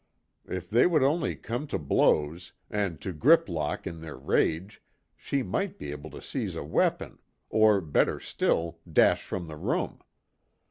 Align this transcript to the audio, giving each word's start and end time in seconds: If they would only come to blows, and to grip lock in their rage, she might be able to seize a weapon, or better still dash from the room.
If 0.47 0.67
they 0.67 0.87
would 0.87 1.03
only 1.03 1.35
come 1.35 1.67
to 1.67 1.77
blows, 1.77 2.53
and 2.71 2.99
to 3.01 3.13
grip 3.13 3.47
lock 3.47 3.85
in 3.85 3.99
their 4.01 4.17
rage, 4.17 4.81
she 5.15 5.43
might 5.43 5.77
be 5.77 5.91
able 5.91 6.09
to 6.09 6.21
seize 6.23 6.55
a 6.55 6.63
weapon, 6.63 7.19
or 7.51 7.81
better 7.81 8.19
still 8.19 8.79
dash 8.91 9.21
from 9.23 9.45
the 9.45 9.57
room. 9.57 10.01